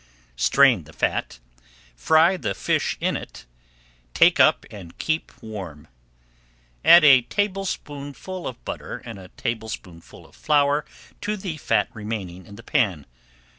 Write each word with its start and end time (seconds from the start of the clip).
Strain 0.35 0.85
the 0.85 0.93
fat, 0.93 1.37
fry 1.95 2.35
the 2.35 2.55
fish 2.55 2.97
in 2.99 3.15
it, 3.15 3.45
take 4.15 4.39
up 4.39 4.65
and 4.71 4.97
keep 4.97 5.31
warm. 5.43 5.87
Add 6.83 7.03
a 7.03 7.21
tablespoonful 7.21 8.47
of 8.47 8.65
butter 8.65 9.03
and 9.05 9.19
a 9.19 9.27
tablespoonful 9.37 10.25
of 10.25 10.35
flour 10.35 10.85
to 11.21 11.37
the 11.37 11.57
fat 11.57 11.87
remaining 11.93 12.47
in 12.47 12.55
the 12.55 12.63
pan. 12.63 13.05